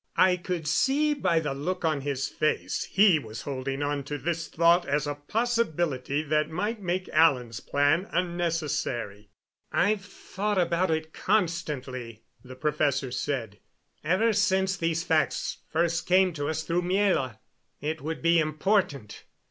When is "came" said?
16.07-16.33